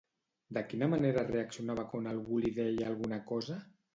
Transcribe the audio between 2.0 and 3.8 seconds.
algú li deia alguna cosa?